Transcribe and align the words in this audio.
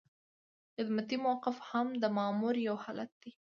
خدمتي 0.75 1.15
موقف 1.25 1.55
هم 1.69 1.87
د 2.01 2.03
مامور 2.17 2.55
یو 2.67 2.75
حالت 2.83 3.11
دی. 3.21 3.29